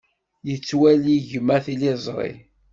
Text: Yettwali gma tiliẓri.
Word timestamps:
Yettwali 0.49 1.15
gma 1.29 1.57
tiliẓri. 1.65 2.31